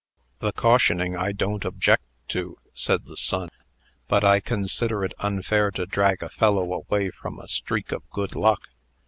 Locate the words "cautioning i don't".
0.51-1.63